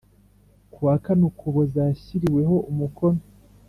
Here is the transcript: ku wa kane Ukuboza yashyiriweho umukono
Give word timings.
ku 0.71 0.79
wa 0.87 0.95
kane 1.03 1.23
Ukuboza 1.31 1.79
yashyiriweho 1.89 2.55
umukono 2.71 3.21